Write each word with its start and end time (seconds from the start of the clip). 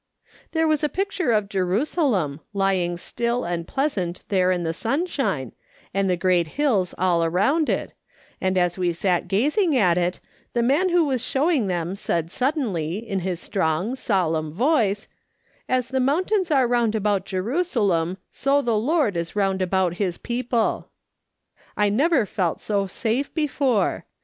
SHE 0.01 0.07
HAS 0.07 0.29
TRIALS 0.31 0.39
AND 0.41 0.65
COMPENSATIONS. 0.65 1.17
35" 1.17 1.29
There 1.29 1.29
was 1.29 1.37
a 1.37 1.37
picture 1.37 1.37
of 1.63 1.67
Jerusalem, 1.77 2.39
lying 2.55 2.97
still 2.97 3.43
and 3.45 3.67
pkasant 3.67 4.21
tliere 4.31 4.55
in 4.55 4.63
the 4.63 4.73
sunshine, 4.73 5.51
and 5.93 6.09
the 6.09 6.17
great 6.17 6.47
hills 6.47 6.95
all 6.97 7.23
around 7.23 7.69
it, 7.69 7.93
and 8.41 8.57
as 8.57 8.79
we 8.79 8.93
sat 8.93 9.27
gazing 9.27 9.77
at 9.77 9.99
it, 9.99 10.19
the 10.53 10.63
man 10.63 10.89
who 10.89 11.05
was 11.05 11.23
showing 11.23 11.67
them 11.67 11.95
said 11.95 12.31
suddenly, 12.31 12.97
in 13.07 13.19
his 13.19 13.39
strong, 13.39 13.93
solemn 13.93 14.51
voice:"' 14.51 15.07
As 15.69 15.89
the 15.89 15.99
mountains 15.99 16.49
are 16.49 16.67
round 16.67 16.95
about 16.95 17.27
Jerusalem, 17.27 18.17
so 18.31 18.63
the 18.63 18.79
Lord 18.79 19.15
is 19.15 19.35
round 19.35 19.61
about 19.61 19.97
his 19.97 20.17
people.'" 20.17 20.89
I 21.77 21.89
never 21.89 22.25
felt 22.25 22.59
so 22.59 22.87
safe 22.87 23.31
before. 23.35 24.05